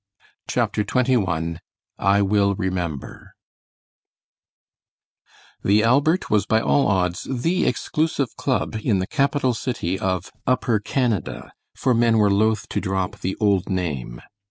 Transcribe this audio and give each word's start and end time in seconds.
CHAPTER 0.47 0.83
XXI 0.83 1.59
I 1.99 2.23
WILL 2.23 2.55
REMEMBER 2.55 3.35
The 5.63 5.83
Albert 5.83 6.27
was 6.27 6.47
by 6.47 6.59
all 6.59 6.87
odds 6.87 7.27
the 7.29 7.67
exclusive 7.67 8.35
club 8.35 8.77
in 8.81 8.97
the 8.97 9.05
capital 9.05 9.53
city 9.53 9.99
of 9.99 10.31
upper 10.47 10.79
Canada, 10.79 11.51
for 11.75 11.93
men 11.93 12.17
were 12.17 12.31
loath 12.31 12.67
to 12.69 12.81
drop 12.81 13.19
the 13.19 13.35
old 13.39 13.69
name. 13.69 14.19